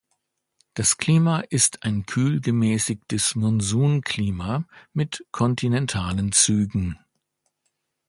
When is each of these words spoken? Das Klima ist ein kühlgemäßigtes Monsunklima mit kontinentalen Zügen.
Das 0.73 0.97
Klima 0.97 1.41
ist 1.41 1.83
ein 1.83 2.07
kühlgemäßigtes 2.07 3.35
Monsunklima 3.35 4.65
mit 4.93 5.23
kontinentalen 5.29 6.31
Zügen. 6.31 6.97